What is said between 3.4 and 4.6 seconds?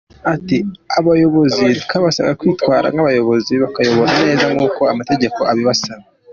bakayobora neza